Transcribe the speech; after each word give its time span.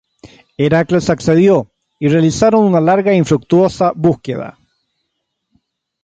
Heracles 0.57 1.11
accedió 1.11 1.69
y 1.99 2.07
realizaron 2.07 2.63
una 2.65 2.81
larga 2.81 3.11
e 3.11 3.17
infructuosa 3.17 3.93
búsqueda. 3.95 4.57